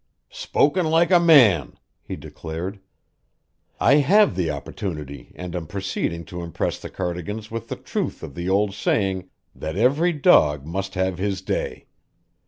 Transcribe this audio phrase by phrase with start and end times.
[0.33, 2.79] "Spoken like a man!" he declared.
[3.79, 8.33] "I HAVE the opportunity and am proceeding to impress the Cardigans with the truth of
[8.33, 11.85] the old saying that every dog must have his day.